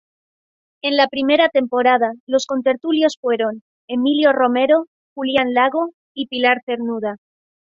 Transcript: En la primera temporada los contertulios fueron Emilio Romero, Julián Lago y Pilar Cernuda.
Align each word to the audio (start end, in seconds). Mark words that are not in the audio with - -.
En 0.81 0.97
la 0.97 1.07
primera 1.09 1.49
temporada 1.49 2.11
los 2.25 2.47
contertulios 2.47 3.17
fueron 3.21 3.61
Emilio 3.87 4.33
Romero, 4.33 4.87
Julián 5.13 5.53
Lago 5.53 5.91
y 6.15 6.25
Pilar 6.25 6.59
Cernuda. 6.65 7.17